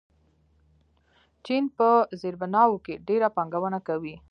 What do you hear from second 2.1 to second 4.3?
زیربناوو کې ډېره پانګونه کوي.